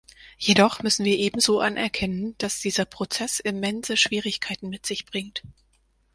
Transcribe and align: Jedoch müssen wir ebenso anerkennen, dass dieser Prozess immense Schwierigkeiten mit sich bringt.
Jedoch 0.39 0.81
müssen 0.81 1.05
wir 1.05 1.15
ebenso 1.19 1.59
anerkennen, 1.59 2.33
dass 2.39 2.59
dieser 2.59 2.85
Prozess 2.85 3.39
immense 3.39 3.97
Schwierigkeiten 3.97 4.67
mit 4.67 4.83
sich 4.83 5.05
bringt. 5.05 5.43